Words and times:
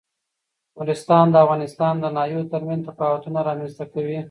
نورستان 0.75 1.25
د 1.31 1.35
افغانستان 1.45 1.93
د 1.99 2.05
ناحیو 2.15 2.49
ترمنځ 2.53 2.81
تفاوتونه 2.89 3.39
رامنځ 3.49 3.71
ته 3.79 3.85
کوي. 3.93 4.19